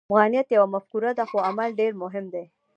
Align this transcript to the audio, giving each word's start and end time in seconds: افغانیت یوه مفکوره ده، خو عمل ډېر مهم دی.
افغانیت 0.09 0.47
یوه 0.51 0.67
مفکوره 0.75 1.11
ده، 1.17 1.23
خو 1.29 1.37
عمل 1.49 1.69
ډېر 1.79 1.93
مهم 2.03 2.25
دی. 2.33 2.45